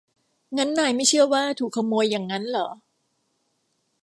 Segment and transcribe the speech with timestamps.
[0.57, 2.67] งั้นนายไม่เชื่อว่าถูกขโมยหยั่งงั้นหรอ